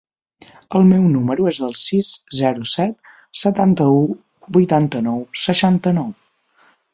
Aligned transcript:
El 0.77 0.85
meu 0.93 1.01
número 1.15 1.45
es 1.51 1.59
el 1.67 1.75
sis, 1.81 2.13
zero, 2.37 2.65
set, 2.71 2.95
setanta-u, 3.43 4.01
vuitanta-nou, 4.59 5.23
seixanta-nou. 5.45 6.11